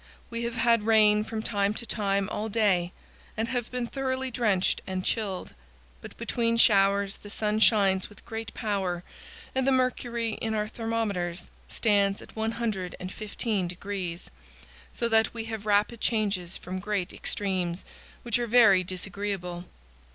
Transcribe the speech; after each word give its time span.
We 0.31 0.45
have 0.45 0.55
had 0.55 0.87
rain 0.87 1.23
from 1.23 1.43
time 1.43 1.75
to 1.75 1.85
time 1.85 2.27
all 2.29 2.49
day, 2.49 2.91
and 3.37 3.49
have 3.49 3.69
been 3.69 3.85
thoroughly 3.85 4.31
drenched 4.31 4.81
and 4.87 5.05
chilled; 5.05 5.53
but 6.01 6.17
between 6.17 6.57
showers 6.57 7.17
the 7.17 7.29
sun 7.29 7.59
shines 7.59 8.09
with 8.09 8.25
great 8.25 8.51
power 8.55 9.03
and 9.53 9.67
the 9.67 9.71
mercury 9.71 10.39
in 10.41 10.55
our 10.55 10.67
thermometers 10.67 11.51
stands 11.69 12.19
at 12.19 12.35
115 12.35 13.67
degrees, 13.67 14.31
so 14.91 15.07
that 15.07 15.35
we 15.35 15.45
have 15.45 15.67
rapid 15.67 16.01
changes 16.01 16.57
from 16.57 16.79
great 16.79 17.13
extremes, 17.13 17.85
which 18.23 18.39
are 18.39 18.47
very 18.47 18.83
disagreeable. 18.83 19.65